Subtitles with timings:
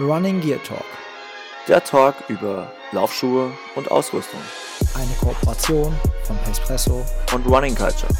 [0.00, 0.84] Running Gear Talk.
[1.68, 4.40] Der Talk über Laufschuhe und Ausrüstung.
[4.96, 5.94] Eine Kooperation
[6.24, 8.12] von Espresso und Running Culture.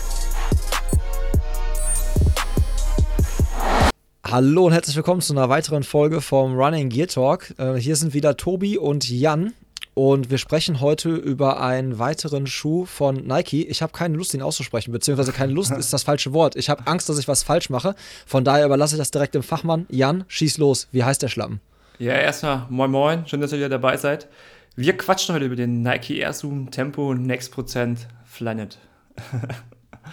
[4.24, 7.52] Hallo und herzlich willkommen zu einer weiteren Folge vom Running Gear Talk.
[7.58, 9.52] Äh, hier sind wieder Tobi und Jan
[9.94, 13.66] und wir sprechen heute über einen weiteren Schuh von Nike.
[13.66, 16.56] Ich habe keine Lust, ihn auszusprechen, beziehungsweise keine Lust ist das falsche Wort.
[16.56, 17.94] Ich habe Angst, dass ich was falsch mache.
[18.26, 19.86] Von daher überlasse ich das direkt dem Fachmann.
[19.88, 20.88] Jan, schieß los.
[20.90, 21.60] Wie heißt der Schlappen?
[21.98, 23.26] Ja, erstmal moin moin.
[23.26, 24.28] Schön, dass ihr wieder dabei seid.
[24.74, 28.78] Wir quatschen heute über den Nike Air Zoom Tempo Next Prozent Flyknit.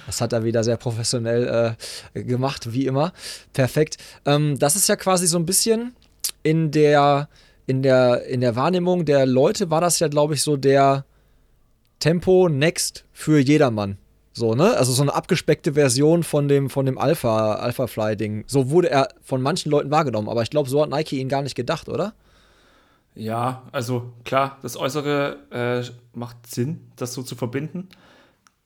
[0.06, 1.76] Das hat er wieder sehr professionell
[2.14, 3.12] äh, gemacht, wie immer.
[3.52, 3.98] Perfekt.
[4.26, 5.94] Ähm, das ist ja quasi so ein bisschen
[6.44, 7.28] in der
[7.72, 11.06] in der, in der Wahrnehmung der Leute war das ja, glaube ich, so der
[12.00, 13.98] Tempo Next für jedermann.
[14.34, 14.76] So, ne?
[14.76, 18.44] Also so eine abgespeckte Version von dem, von dem Alpha, Alpha Fly-Ding.
[18.46, 21.44] So wurde er von manchen Leuten wahrgenommen, aber ich glaube, so hat Nike ihn gar
[21.44, 22.14] nicht gedacht, oder?
[23.16, 27.88] Ja, also klar, das Äußere äh, macht Sinn, das so zu verbinden.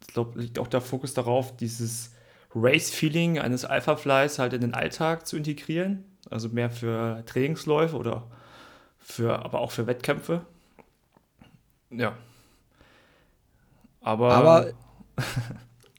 [0.08, 2.12] Ich glaube, liegt auch der Fokus darauf, dieses
[2.56, 6.06] Race-Feeling eines Alpha Flies halt in den Alltag zu integrieren.
[6.32, 8.24] Also mehr für Trainingsläufe oder
[9.06, 10.42] für, aber auch für Wettkämpfe.
[11.92, 12.18] Ja.
[14.02, 14.34] Aber.
[14.34, 14.68] Aber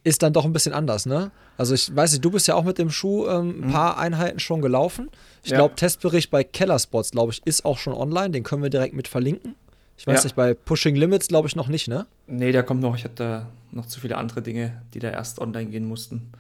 [0.05, 1.31] ist dann doch ein bisschen anders, ne?
[1.57, 3.73] Also ich weiß nicht, du bist ja auch mit dem Schuh ähm, ein mhm.
[3.73, 5.09] paar Einheiten schon gelaufen.
[5.43, 5.57] Ich ja.
[5.57, 8.31] glaube, Testbericht bei Kellerspots, glaube ich, ist auch schon online.
[8.31, 9.55] Den können wir direkt mit verlinken.
[9.97, 10.25] Ich weiß ja.
[10.25, 12.07] nicht, bei Pushing Limits glaube ich noch nicht, ne?
[12.27, 12.97] Nee, der kommt noch.
[12.97, 16.33] Ich hatte noch zu viele andere Dinge, die da erst online gehen mussten.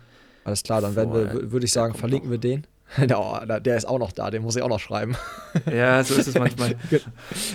[0.44, 2.32] Alles klar, dann werden wir, würde ich sagen, verlinken noch.
[2.32, 2.66] wir den.
[2.98, 5.16] der ist auch noch da, den muss ich auch noch schreiben.
[5.70, 6.76] Ja, so ist es manchmal.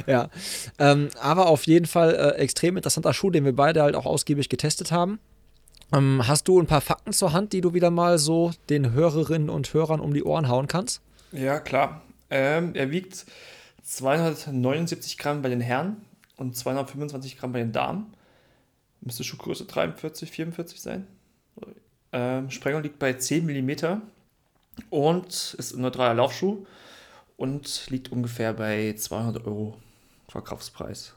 [0.08, 0.30] ja.
[0.78, 4.50] Ähm, aber auf jeden Fall äh, extrem interessanter Schuh, den wir beide halt auch ausgiebig
[4.50, 5.20] getestet haben.
[5.94, 9.50] Ähm, hast du ein paar Fakten zur Hand, die du wieder mal so den Hörerinnen
[9.50, 11.02] und Hörern um die Ohren hauen kannst?
[11.32, 12.02] Ja, klar.
[12.30, 13.25] Ähm, er wiegt
[13.84, 15.97] 279 Gramm bei den Herren
[16.38, 18.14] und 225 Gramm bei den Damen.
[19.02, 21.08] Müsste Schuhgröße 43, 44 sein.
[22.14, 24.02] Ähm, Sprengung liegt bei 10 mm
[24.90, 26.66] und ist ein neutraler Laufschuh
[27.38, 29.78] und liegt ungefähr bei 200 Euro
[30.28, 31.14] Verkaufspreis.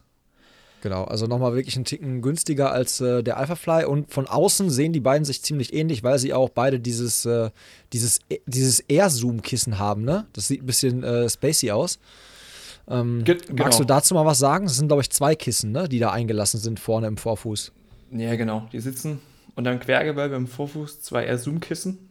[0.82, 4.92] Genau, also nochmal wirklich einen Ticken günstiger als äh, der Alphafly und von außen sehen
[4.92, 7.50] die beiden sich ziemlich ähnlich, weil sie auch beide dieses, äh,
[7.94, 10.26] dieses, äh, dieses Air-Zoom-Kissen haben, ne?
[10.34, 11.98] Das sieht ein bisschen äh, spacey aus.
[12.86, 13.64] Ähm, Ge genau.
[13.64, 14.66] Magst du dazu mal was sagen?
[14.66, 15.88] Das sind, glaube ich, zwei Kissen, ne?
[15.88, 17.72] die da eingelassen sind vorne im Vorfuß.
[18.10, 18.68] Ja, genau.
[18.72, 19.20] Die sitzen
[19.54, 22.10] unter dem Quergewölbe im Vorfuß, zwei Air-Zoom-Kissen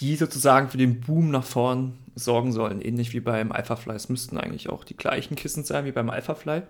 [0.00, 3.94] die sozusagen für den Boom nach vorn sorgen sollen, ähnlich wie beim Alphafly.
[3.94, 6.62] Es müssten eigentlich auch die gleichen Kissen sein wie beim Alphafly.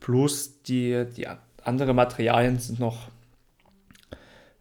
[0.00, 1.26] Plus die, die
[1.62, 3.08] anderen Materialien sind noch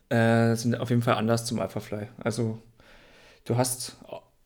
[0.09, 2.07] äh, sind auf jeden Fall anders zum Alphafly.
[2.23, 2.61] Also
[3.45, 3.97] du hast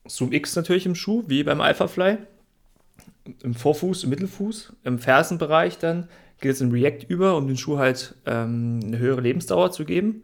[0.06, 2.18] Zoom X natürlich im Schuh, wie beim Alphafly.
[3.44, 6.10] Im Vorfuß, im Mittelfuß, im Fersenbereich dann
[6.40, 10.24] geht es in React über, um den Schuh halt ähm, eine höhere Lebensdauer zu geben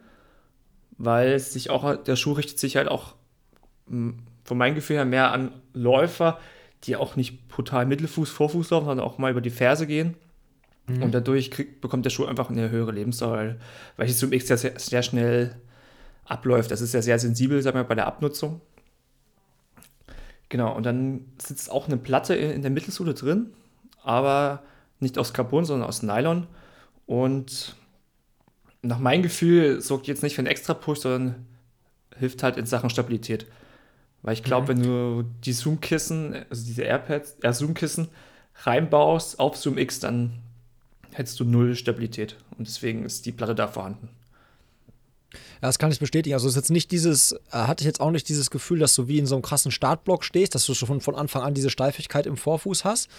[0.98, 3.16] weil sich auch, der Schuh richtet sich halt auch
[3.88, 6.40] hm, von meinem Gefühl her mehr an Läufer,
[6.84, 10.16] die auch nicht brutal Mittelfuß, Vorfuß laufen, sondern auch mal über die Ferse gehen.
[10.88, 11.04] Mhm.
[11.04, 13.56] Und dadurch kriegt, bekommt der Schuh einfach eine höhere Lebensdauer,
[13.98, 15.56] weil es zum X sehr, sehr schnell
[16.26, 16.72] abläuft.
[16.72, 18.62] Das ist ja sehr sensibel, sagen wir, bei der Abnutzung.
[20.50, 23.54] Genau, und dann sitzt auch eine Platte in der Mittelsohle drin,
[24.02, 24.64] aber
[25.00, 26.48] nicht aus Carbon, sondern aus Nylon.
[27.06, 27.76] Und
[28.88, 31.46] nach meinem Gefühl sorgt jetzt nicht für einen extra Push, sondern
[32.18, 33.46] hilft halt in Sachen Stabilität.
[34.22, 34.80] Weil ich glaube, mhm.
[34.80, 38.08] wenn du die Zoom-Kissen, also diese AirPads, äh, Zoom-Kissen
[38.64, 40.34] reinbaust auf Zoom X, dann
[41.12, 42.38] hättest du null Stabilität.
[42.58, 44.10] Und deswegen ist die Platte da vorhanden.
[45.62, 46.34] Ja, das kann ich bestätigen.
[46.34, 48.96] Also es ist jetzt nicht dieses, äh, hatte ich jetzt auch nicht dieses Gefühl, dass
[48.96, 51.70] du wie in so einem krassen Startblock stehst, dass du schon von Anfang an diese
[51.70, 53.10] Steifigkeit im Vorfuß hast.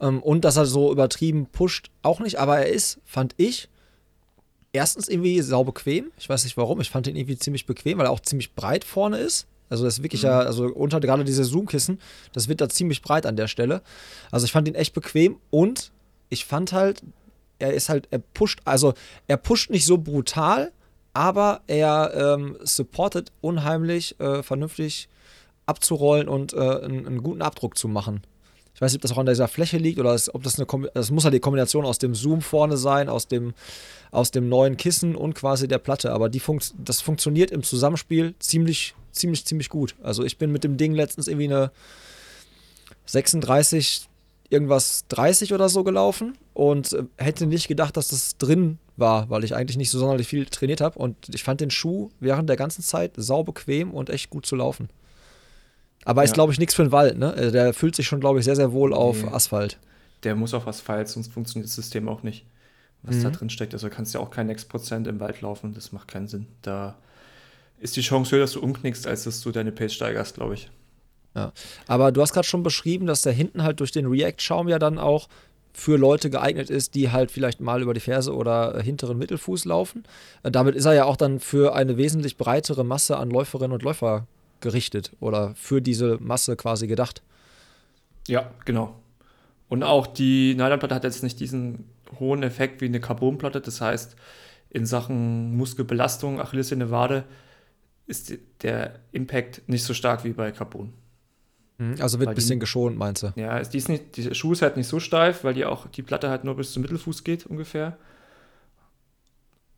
[0.00, 2.38] Ähm, und dass er so übertrieben pusht, auch nicht.
[2.38, 3.68] Aber er ist, fand ich,
[4.76, 6.12] erstens irgendwie sau bequem.
[6.18, 6.80] Ich weiß nicht warum.
[6.80, 9.46] Ich fand ihn irgendwie ziemlich bequem, weil er auch ziemlich breit vorne ist.
[9.68, 10.28] Also das ist wirklich mhm.
[10.28, 11.98] ja, also unter gerade diese Zoom-Kissen,
[12.32, 13.82] das wird da ziemlich breit an der Stelle.
[14.30, 15.90] Also ich fand ihn echt bequem und
[16.28, 17.02] ich fand halt,
[17.58, 18.94] er ist halt, er pusht, also
[19.26, 20.72] er pusht nicht so brutal,
[21.14, 25.08] aber er ähm, supportet unheimlich äh, vernünftig
[25.64, 28.22] abzurollen und äh, einen, einen, guten Abdruck zu machen.
[28.76, 31.10] Ich weiß nicht, ob das auch an dieser Fläche liegt oder ob das eine das
[31.10, 33.54] muss ja die Kombination aus dem Zoom vorne sein, aus dem,
[34.10, 36.12] aus dem neuen Kissen und quasi der Platte.
[36.12, 39.94] Aber die funkt, das funktioniert im Zusammenspiel ziemlich, ziemlich, ziemlich gut.
[40.02, 41.70] Also ich bin mit dem Ding letztens irgendwie eine
[43.06, 44.10] 36,
[44.50, 49.42] irgendwas 30 oder so gelaufen und äh, hätte nicht gedacht, dass das drin war, weil
[49.44, 50.98] ich eigentlich nicht so sonderlich viel trainiert habe.
[50.98, 54.54] Und ich fand den Schuh während der ganzen Zeit sau bequem und echt gut zu
[54.54, 54.90] laufen.
[56.06, 56.34] Aber ist, Ja.
[56.34, 57.32] glaube ich, nichts für den Wald, ne?
[57.34, 59.28] Also Der fühlt sich schon, glaube ich, sehr, sehr wohl auf Nee.
[59.30, 59.78] Asphalt.
[60.22, 62.46] Der muss auf Asphalt, sonst funktioniert das System auch nicht,
[63.02, 63.22] was Mhm.
[63.24, 63.74] da drin steckt.
[63.74, 66.46] Also kannst ja auch kein Next Prozent im Wald laufen, das macht keinen Sinn.
[66.62, 66.96] Da
[67.78, 70.70] ist die Chance höher, dass du umknickst, als dass du deine Pace steigerst, glaube ich.
[71.86, 74.98] Aber du hast gerade schon beschrieben, dass der hinten halt durch den React-Schaum ja dann
[74.98, 75.28] auch
[75.74, 80.04] für Leute geeignet ist, die halt vielleicht mal über die Ferse oder hinteren Mittelfuß laufen.
[80.42, 83.82] Äh, damit ist er ja auch dann für eine wesentlich breitere Masse an Läuferinnen und
[83.82, 84.26] Läufer
[84.60, 87.22] gerichtet oder für diese Masse quasi gedacht.
[88.28, 88.96] Ja, genau.
[89.68, 91.84] Und auch die Nylonplatte hat jetzt nicht diesen
[92.20, 93.60] hohen Effekt wie eine Carbonplatte.
[93.60, 94.16] Das heißt,
[94.70, 97.24] in Sachen Muskelbelastung, Achillessehne, Wade,
[98.06, 100.92] ist die- der Impact nicht so stark wie bei Carbon.
[102.00, 103.32] Also wird ein die- bisschen geschont, meinst du?
[103.36, 105.88] Ja, ist- die, ist nicht, die Schuh ist halt nicht so steif, weil die auch
[105.88, 107.98] die Platte halt nur bis zum Mittelfuß geht ungefähr.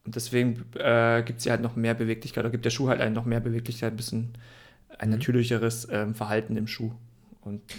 [0.04, 3.14] Und deswegen äh, gibt sie halt noch mehr Beweglichkeit, oder gibt der Schuh halt einen
[3.14, 4.32] noch mehr Beweglichkeit, ein bisschen
[4.98, 5.14] ein Mhm.
[5.16, 6.92] natürlicheres ähm, Verhalten im Schuh.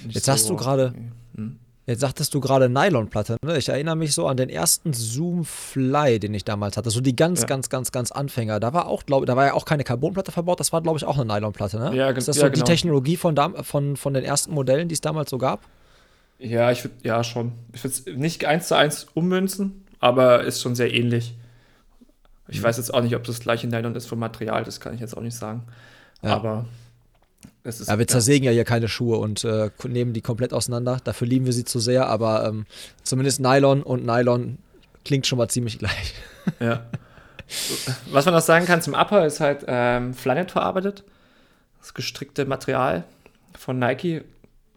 [0.07, 0.93] Jetzt sagst du gerade-
[1.35, 1.57] Hm.
[1.85, 3.37] Jetzt sagtest du gerade Nylonplatte.
[3.43, 3.57] Ne?
[3.57, 6.91] Ich erinnere mich so an den ersten Zoom Fly, den ich damals hatte.
[6.91, 7.47] So die ganz, Ja.
[7.47, 8.59] ganz, ganz, ganz Anfänger.
[8.59, 10.59] Da war auch, glaube da war ja auch keine Carbonplatte verbaut.
[10.59, 11.79] Das war, glaube ich, auch eine Nylonplatte.
[11.79, 11.95] Ne?
[11.95, 12.65] Ja, Ist das ja, so die genau.
[12.67, 15.61] Technologie von, von, von den ersten Modellen, die es damals so gab?
[16.37, 17.53] Ja, ich würde, ja, schon.
[17.73, 21.35] Ich würde es nicht eins zu eins ummünzen, aber ist schon sehr ähnlich.
[22.49, 22.63] Ich Mhm.
[22.65, 25.17] weiß jetzt auch nicht, ob das gleiche Nylon ist vom Material, das kann ich jetzt
[25.17, 25.63] auch nicht sagen.
[26.21, 26.35] Ja.
[26.35, 26.65] Aber.
[27.63, 30.99] Ja, wir zersägen ja hier keine Schuhe und äh, nehmen die komplett auseinander.
[31.03, 32.65] Dafür lieben wir sie zu sehr, aber ähm,
[33.03, 34.57] zumindest Nylon und Nylon
[35.03, 36.13] klingt schon mal ziemlich gleich.
[36.59, 36.87] Ja.
[38.11, 41.03] Was man noch sagen kann zum Upper ist halt ähm, Flyknit verarbeitet.
[41.79, 43.03] Das gestrickte Material
[43.55, 44.23] von Nike.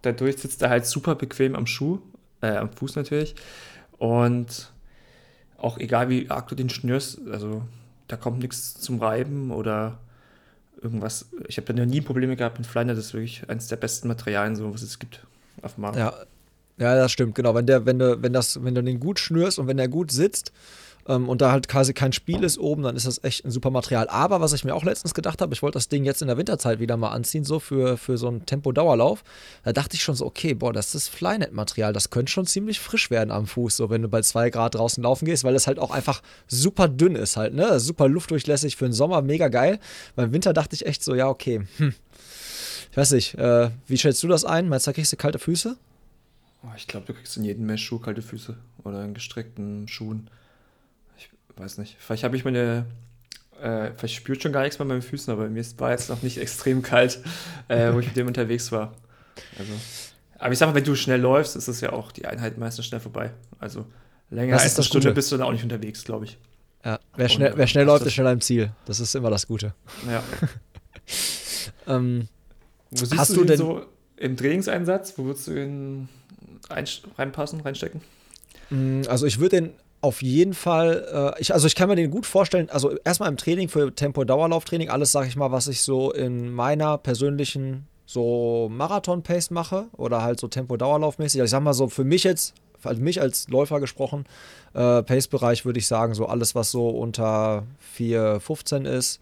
[0.03, 2.01] Dadurch sitzt er halt super bequem am Schuh,
[2.43, 3.37] äh, am Fuß natürlich.
[3.97, 4.71] Und
[5.57, 7.63] auch egal wie arg du den schnürst, also
[8.09, 9.99] da kommt nichts zum Reiben oder
[10.81, 11.27] irgendwas.
[11.49, 12.97] Ich habe da noch nie Probleme gehabt mit Flyknit.
[12.97, 15.27] Das ist wirklich eines der besten Materialien, so was es gibt
[15.63, 15.99] auf dem Markt.
[15.99, 16.15] Ja,
[16.79, 17.55] ja, das stimmt, genau.
[17.55, 20.11] Wenn der, wenn du, wenn das, wenn du den gut schnürst und wenn der gut
[20.11, 20.53] sitzt
[21.09, 23.71] ähm, und da halt quasi kein Spiel ist oben, dann ist das echt ein super
[23.71, 24.09] Material.
[24.09, 26.37] Aber was ich mir auch letztens gedacht habe, ich wollte das Ding jetzt in der
[26.37, 29.25] Winterzeit wieder mal anziehen, so für, für so einen Tempo-Dauerlauf.
[29.65, 33.11] Da dachte ich schon so, okay, boah, das ist Flynet-Material, das könnte schon ziemlich frisch
[33.11, 35.79] werden am Fuß, so wenn du bei zwei Grad draußen laufen gehst, weil es halt
[35.79, 37.81] auch einfach super dünn ist halt, ne?
[37.81, 39.79] Super luftdurchlässig für den Sommer, mega geil.
[40.17, 41.95] Beim Winter dachte ich echt so, ja, okay, hm.
[42.91, 44.69] Ich weiß nicht, äh, wie stellst du das ein?
[44.69, 45.79] Meinst du, da kriegst du kalte Füße?
[46.63, 50.29] Oh, ich glaube, du kriegst in jedem Mesh-Schuh kalte Füße oder in gestreckten Schuhen.
[51.57, 51.97] Weiß nicht.
[51.99, 52.87] Vielleicht habe ich meine.
[53.61, 56.23] Äh, vielleicht spürt schon gar nichts mehr bei meinen Füßen, aber mir war jetzt noch
[56.23, 57.21] nicht extrem kalt,
[57.69, 58.93] äh, wo ich mit dem unterwegs war.
[59.59, 59.73] Also,
[60.39, 62.87] aber ich sag mal, wenn du schnell läufst, ist es ja auch die Einheit meistens
[62.87, 63.31] schnell vorbei.
[63.61, 63.87] Also
[64.31, 65.15] länger als eine Stunde Gute.
[65.15, 66.39] bist du dann auch nicht unterwegs, glaube ich.
[66.85, 68.73] Ja, wer schnell, wer schnell läuft, ist schneller im Ziel.
[68.87, 69.75] Das ist immer das Gute.
[70.11, 70.23] Ja.
[71.87, 72.29] Ähm,
[72.91, 73.83] Wo siehst Hast du, du den denn- so
[74.17, 75.15] im Trainingseinsatz?
[75.17, 76.09] Wo würdest du ihn
[76.71, 76.87] rein,
[77.19, 78.01] reinpassen, reinstecken?
[78.71, 79.71] mh, also ich würde den
[80.03, 83.37] auf jeden Fall, äh, ich, also ich kann mir den gut vorstellen, also erstmal im
[83.37, 89.51] Training für Tempo-Dauerlauftraining, alles, sag ich mal, was ich so in meiner persönlichen so Marathon-Pace
[89.53, 91.41] mache oder halt so Tempo-Dauerlaufmäßig.
[91.41, 94.25] Also ich sag mal so, für mich jetzt, für mich als Läufer gesprochen,
[94.75, 97.63] äh, Pace-Bereich würde ich sagen, so alles, was so unter
[97.97, 99.21] 4,15 ist,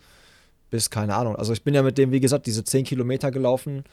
[0.70, 1.36] bis, keine Ahnung.
[1.36, 3.84] Also ich bin ja mit dem, wie gesagt, diese 10 Kilometer gelaufen.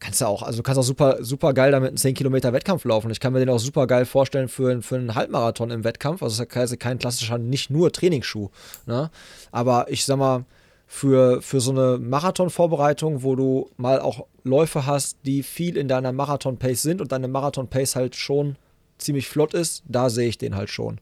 [0.00, 3.10] Kannst du auch, also kannst auch super, super geil damit einen 10 Kilometer Wettkampf laufen.
[3.10, 6.22] Ich kann mir den auch super geil vorstellen für, für einen Halbmarathon im Wettkampf.
[6.22, 8.48] Also es ist kein klassischer, nicht nur Trainingsschuh.
[8.86, 9.10] Ne?
[9.52, 10.44] Aber ich sag mal,
[10.92, 16.12] für, für so eine Marathon-Vorbereitung, wo du mal auch Läufe hast, die viel in deiner
[16.12, 18.56] Marathon-Pace sind und deine Marathon-Pace halt schon
[18.98, 21.00] ziemlich flott ist, da sehe ich den halt schon.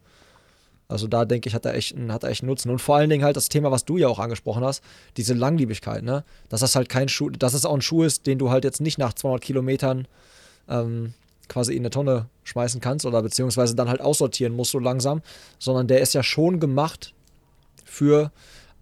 [0.91, 2.71] Also da denke ich, hat er echt, einen- hat er echt Nutzen.
[2.71, 4.83] Und vor allen Dingen halt das Thema, was du ja auch angesprochen hast,
[5.17, 6.25] diese Langlebigkeit, ne?
[6.49, 8.81] Dass das halt kein Schuh, dass es auch ein Schuh ist, den du halt jetzt
[8.81, 10.07] nicht nach 200 Kilometern
[10.69, 11.15] ähm,
[11.49, 15.23] quasi in eine Tonne schmeißen kannst oder beziehungsweise dann halt aussortieren musst so langsam,
[15.59, 17.13] sondern der ist ja schon gemacht
[17.85, 18.31] für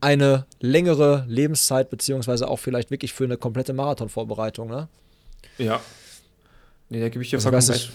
[0.00, 4.88] eine längere Lebenszeit, beziehungsweise auch vielleicht wirklich für eine komplette Marathonvorbereitung, ne?
[5.58, 5.80] Ja.
[6.88, 7.92] Nee, da gebe ich dir Also vollkommen recht.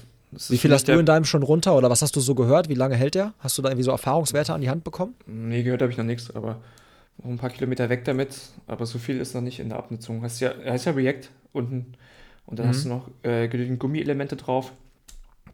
[0.50, 2.70] Wie viel hast du in deinem schon runter oder was hast du so gehört?
[2.70, 3.34] Wie lange hält der?
[3.40, 5.16] Hast du da irgendwie so Erfahrungswerte an die Hand bekommen?
[5.26, 6.62] Nee, gehört habe ich noch nichts, aber
[7.18, 8.38] noch ein paar Kilometer weg damit.
[8.68, 10.22] Aber so viel ist noch nicht in der Abnutzung.
[10.24, 11.94] Hast ja, er ist ja React unten
[12.46, 12.70] und dann Mhm.
[12.72, 14.74] hast du noch äh, genügend Gummielemente drauf.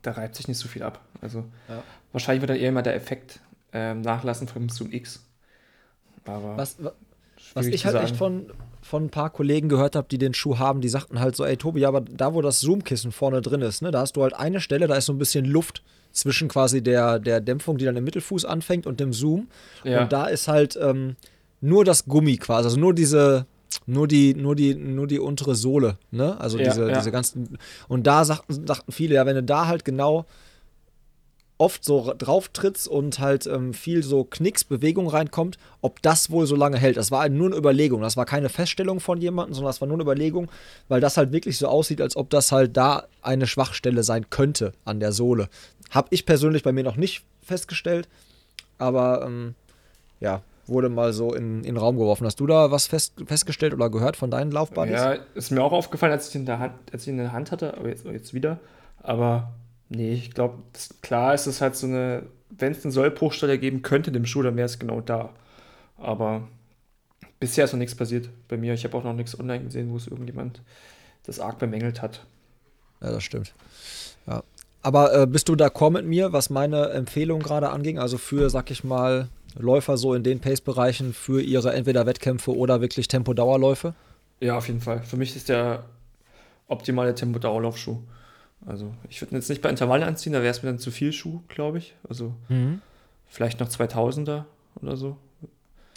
[0.01, 1.01] Da reibt sich nicht so viel ab.
[1.21, 1.83] Also Ja.
[2.13, 3.39] wahrscheinlich wird dann eher mal der Effekt
[3.73, 5.25] ähm, nachlassen vom Zoom X.
[6.25, 6.77] Aber Was,
[7.53, 8.05] was ich halt sagen.
[8.05, 8.45] echt von,
[8.81, 11.57] von ein paar Kollegen gehört habe, die den Schuh haben, die sagten halt so, ey
[11.57, 14.61] Tobi, aber da, wo das Zoom-Kissen vorne drin ist, ne, da hast du halt eine
[14.61, 18.03] Stelle, da ist so ein bisschen Luft zwischen quasi der, der Dämpfung, die dann im
[18.03, 19.47] Mittelfuß anfängt und dem Zoom.
[19.83, 20.03] ja.
[20.03, 21.15] Und da ist halt ähm,
[21.61, 23.45] nur das Gummi quasi, also nur diese,
[23.85, 26.39] nur die, nur die, nur die untere Sohle, ne?
[26.39, 26.97] Also Ja, diese, ja.
[26.97, 27.57] diese ganzen.
[27.87, 30.25] Und da sagten, sagten viele, ja, wenn du da halt genau
[31.59, 36.47] oft so drauf trittst und halt ähm, viel so Knicks, Bewegung reinkommt, ob das wohl
[36.47, 36.97] so lange hält.
[36.97, 38.01] Das war halt nur eine Überlegung.
[38.01, 40.49] Das war keine Feststellung von jemandem, sondern das war nur eine Überlegung,
[40.87, 44.71] weil das halt wirklich so aussieht, als ob das halt da eine Schwachstelle sein könnte
[44.85, 45.49] an der Sohle.
[45.91, 48.07] Hab ich persönlich bei mir noch nicht festgestellt,
[48.77, 49.53] aber ähm,
[50.21, 52.25] ja, wurde mal so in, in den Raum geworfen.
[52.25, 54.93] Hast du da was fest, festgestellt oder gehört von deinen Laufbahnen?
[54.93, 58.33] Ja, ist mir auch aufgefallen, als ich ihn in der Hand, hatte, aber jetzt, jetzt
[58.33, 58.59] wieder.
[59.01, 59.51] Aber
[59.89, 60.59] nee, ich glaube,
[61.01, 64.41] klar ist es halt so eine, wenn es eine Sollbruchstelle geben könnte in dem Schuh,
[64.41, 65.33] dann wäre es genau da.
[65.97, 66.47] Aber
[67.39, 68.73] bisher ist noch nichts passiert bei mir.
[68.73, 70.61] Ich habe auch noch nichts online gesehen, wo es irgendjemand
[71.25, 72.25] das arg bemängelt hat.
[73.01, 73.53] Ja, das stimmt.
[74.27, 74.43] Ja.
[74.81, 77.99] Aber äh, bist du d'accord mit mir, was meine Empfehlung gerade anging?
[77.99, 79.27] Also für, sag ich mal,
[79.57, 83.93] Läufer so in den Pace-Bereichen für ihre entweder Wettkämpfe oder wirklich Tempo-Dauerläufe?
[84.39, 85.03] Ja, auf jeden Fall.
[85.03, 85.83] Für mich ist der
[86.67, 87.97] optimale Tempo-Dauerlaufschuh.
[88.65, 90.91] Also ich würde ihn jetzt nicht bei Intervallen anziehen, da wäre es mir dann zu
[90.91, 91.95] viel Schuh, glaube ich.
[92.07, 92.33] Also
[93.27, 94.43] vielleicht noch 2000er
[94.81, 95.17] oder so.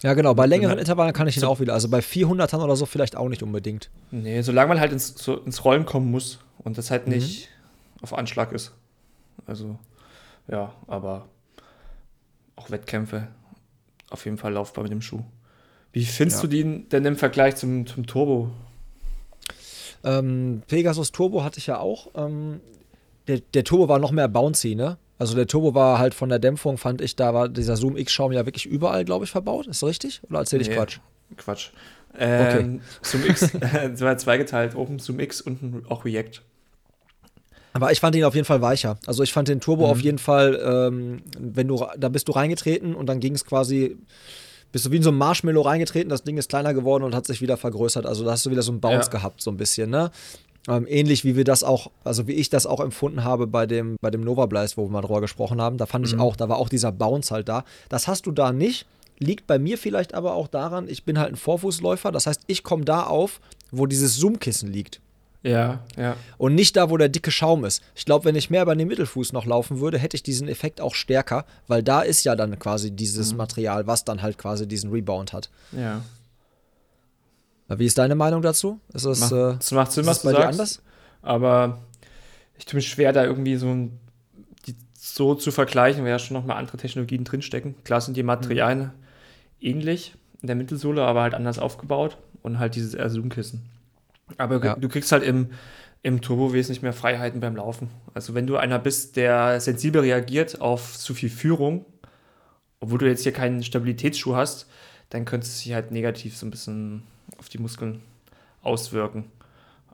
[0.03, 0.35] Ja, genau.
[0.35, 0.81] Bei längeren Ja.
[0.81, 1.75] Intervallen kann ich ihn So- auch wieder.
[1.75, 3.91] Also bei 400ern oder so vielleicht auch nicht unbedingt.
[4.11, 7.49] Nee, solange man halt ins, so ins Rollen kommen muss und das halt nicht
[8.01, 8.73] auf Anschlag ist.
[9.47, 9.79] Also,
[10.49, 11.29] ja, aber
[12.57, 13.29] auch Wettkämpfe
[14.11, 15.23] auf jeden Fall laufbar mit dem Schuh.
[15.93, 16.49] Wie findest Ja.
[16.49, 18.51] du den denn im Vergleich zum, zum Turbo?
[20.05, 22.09] Ähm, Pegasus Turbo hatte ich ja auch.
[22.15, 22.61] Ähm,
[23.29, 24.99] der, der Turbo war noch mehr bouncy, ne?
[25.19, 28.33] Also der Turbo war halt von der Dämpfung, fand ich, da war dieser Zoom X-Schaum
[28.33, 29.69] ja wirklich überall, glaube ich, verbaut.
[29.69, 30.21] Ist das richtig?
[30.29, 30.75] Oder erzähle ich Nee.
[30.75, 30.99] Quatsch?
[31.37, 31.71] Quatsch.
[32.19, 33.55] Ähm, Zoom X,
[33.95, 36.41] es war zweigeteilt, oben Zoom X, unten auch React.
[37.75, 38.99] Aber ich fand ihn auf jeden Fall weicher.
[39.07, 39.91] Also ich fand den Turbo Mhm.
[39.93, 43.97] auf jeden Fall, ähm, wenn du, da bist du reingetreten und dann ging es quasi,
[44.73, 47.27] bist du wie in so ein Marshmallow reingetreten, das Ding ist kleiner geworden und hat
[47.27, 48.07] sich wieder vergrößert.
[48.07, 49.19] Also da hast du wieder so einen Bounce Ja.
[49.19, 50.11] gehabt, so ein bisschen, ne?
[50.69, 53.97] Ähm, ähnlich wie wir das auch, also wie ich das auch empfunden habe bei dem,
[54.01, 55.77] bei dem Nova Blast, wo wir mal drüber gesprochen haben.
[55.77, 56.21] Da fand ich Mhm.
[56.21, 57.65] auch, da war auch dieser Bounce halt da.
[57.89, 58.87] Das hast du da nicht.
[59.19, 62.13] Liegt bei mir vielleicht aber auch daran, ich bin halt ein Vorfußläufer.
[62.13, 63.41] Das heißt, ich komme da auf,
[63.73, 65.01] wo dieses Zoomkissen liegt.
[65.43, 66.17] Ja, ja.
[66.39, 67.83] Und nicht da, wo der dicke Schaum ist.
[67.95, 70.81] Ich glaube, wenn ich mehr über den Mittelfuß noch laufen würde, hätte ich diesen Effekt
[70.81, 74.91] auch stärker, weil da ist ja dann quasi dieses Material, was dann halt quasi diesen
[74.93, 75.51] Rebound hat.
[75.73, 76.03] Ja.
[77.69, 78.81] Wie ist deine Meinung dazu?
[78.93, 80.61] Ist das, Macht, äh, das macht Sinn, ist was das du bei dir sagst.
[80.61, 80.83] anders?
[81.23, 81.79] Aber
[82.59, 83.99] ich tue mich schwer, da irgendwie so ein,
[84.67, 87.75] die so zu vergleichen, weil ja schon nochmal andere Technologien drinstecken.
[87.85, 88.91] Klar sind die Materialien
[89.61, 93.63] ähnlich in der Mittelsohle, aber halt anders aufgebaut und halt dieses Zoom-Kissen.
[94.39, 94.75] Aber Ja.
[94.77, 95.51] du kriegst halt im,
[96.03, 97.91] im Turbo wesentlich mehr Freiheiten beim Laufen.
[98.15, 101.85] Also wenn du einer bist, der sensibel reagiert auf zu viel Führung,
[102.81, 104.69] obwohl du jetzt hier keinen Stabilitätsschuh hast,
[105.11, 107.03] dann könnte es sich halt negativ so ein bisschen
[107.39, 108.03] auf die Muskeln
[108.63, 109.31] auswirken.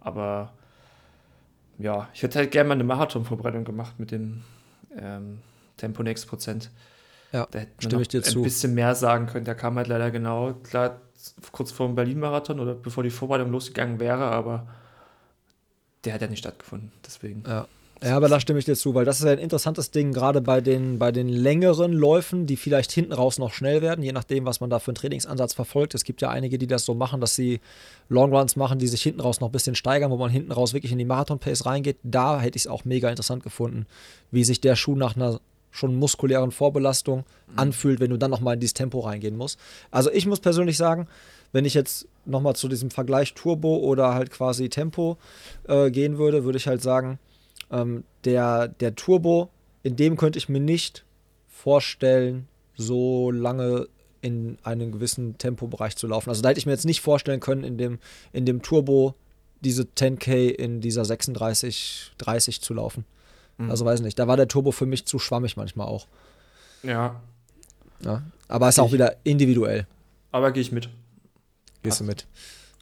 [0.00, 0.52] Aber
[1.78, 4.42] ja, ich hätte halt gerne mal eine Marathonvorbereitung gemacht mit dem
[4.97, 5.40] ähm,
[5.76, 6.71] Tempo Next Prozent.
[7.33, 8.42] Ja, Da hätte man stimme noch ich dir ein zu.
[8.42, 9.45] bisschen mehr sagen können.
[9.45, 11.00] Der kam halt leider genau, klar,
[11.52, 14.66] kurz vor dem Berlin-Marathon oder bevor die Vorbereitung losgegangen wäre, aber
[16.04, 16.92] der hat ja nicht stattgefunden.
[17.04, 17.42] Deswegen.
[17.46, 17.66] Ja.
[18.02, 20.60] Ja, aber da stimme ich dir zu, weil das ist ein interessantes Ding, gerade bei
[20.60, 24.60] den, bei den längeren Läufen, die vielleicht hinten raus noch schnell werden, je nachdem, was
[24.60, 25.96] man da für einen Trainingsansatz verfolgt.
[25.96, 27.60] Es gibt ja einige, die das so machen, dass sie
[28.08, 30.92] Longruns machen, die sich hinten raus noch ein bisschen steigern, wo man hinten raus wirklich
[30.92, 31.96] in die Marathon-Pace reingeht.
[32.04, 33.87] Da hätte ich es auch mega interessant gefunden,
[34.30, 35.40] wie sich der Schuh nach einer
[35.78, 37.25] schon muskulären Vorbelastung
[37.56, 39.58] anfühlt, wenn du dann nochmal in dieses Tempo reingehen musst.
[39.90, 41.08] Also ich muss persönlich sagen,
[41.52, 45.16] wenn ich jetzt nochmal zu diesem Vergleich Turbo oder halt quasi Tempo
[45.66, 47.18] äh, gehen würde, würde ich halt sagen,
[47.70, 49.50] ähm, der, der Turbo,
[49.82, 51.04] in dem könnte ich mir nicht
[51.49, 53.88] vorstellen, so lange
[54.20, 56.28] in einem gewissen Tempobereich zu laufen.
[56.28, 57.99] Also da hätte ich mir jetzt nicht vorstellen können, in dem,
[58.32, 59.14] in dem Turbo
[59.61, 63.04] diese 10K in dieser 36, 30 zu laufen.
[63.58, 63.70] Mhm.
[63.70, 66.06] Also weiß nicht, da war der Turbo für mich zu schwammig manchmal auch.
[66.82, 67.20] Ja,
[68.00, 68.22] Ja.
[68.46, 69.86] Aber ist auch Ich- wieder individuell.
[70.32, 70.88] aber gehe ich mit.
[71.82, 72.26] Gehst du mit.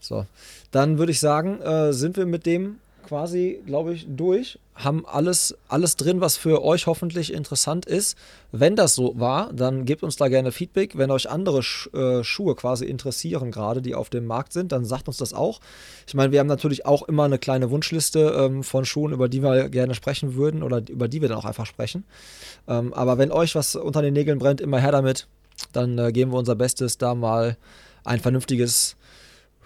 [0.01, 0.27] So.
[0.71, 4.59] Dann würde ich sagen, äh, sind wir mit dem quasi, glaube ich, durch.
[4.75, 8.19] Haben alles, alles drin, was für euch hoffentlich interessant ist.
[8.53, 10.99] Wenn das so war, dann gebt uns da gerne Feedback.
[10.99, 14.85] Wenn euch andere Sch äh, Schuhe quasi interessieren, gerade die auf dem Markt sind, dann
[14.85, 15.61] sagt uns das auch.
[16.07, 19.43] Ich meine, wir haben natürlich auch immer eine kleine Wunschliste ähm, von Schuhen, über die
[19.43, 22.05] wir gerne sprechen würden oder über die wir dann auch einfach sprechen.
[22.69, 25.27] Ähm, aber wenn euch was unter den Nägeln brennt, immer her damit.
[25.73, 27.57] Dann äh, geben wir unser Bestes, da mal
[28.05, 28.97] ein vernünftiges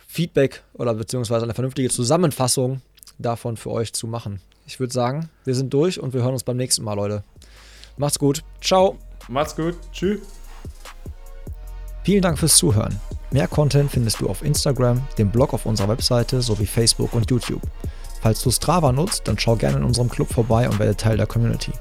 [0.07, 2.83] Feedback oder beziehungsweise eine vernünftige Zusammenfassung
[3.19, 4.41] davon für euch zu machen.
[4.67, 7.25] Ich würde sagen, wir sind durch und wir hören uns beim nächsten Mal, Leute.
[7.97, 8.43] Macht's gut.
[8.61, 8.97] Ciao.
[9.29, 9.77] Macht's gut.
[9.93, 10.21] Tschüss.
[12.05, 12.99] Vielen Dank fürs Zuhören.
[13.31, 17.63] Mehr Content findest du auf Instagram, dem Blog auf unserer Webseite sowie Facebook und YouTube.
[18.23, 21.27] Falls du Strava nutzt, dann schau gerne in unserem Club vorbei und werde Teil der
[21.27, 21.73] Community.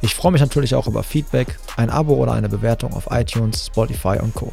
[0.00, 4.18] Ich freue mich natürlich auch über Feedback, ein Abo oder eine Bewertung auf iTunes, Spotify
[4.20, 4.52] und Co.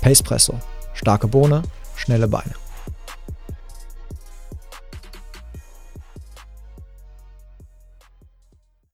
[0.00, 0.58] Pacepresso.
[0.94, 1.62] Starke Bohne,
[1.96, 2.54] schnelle Beine.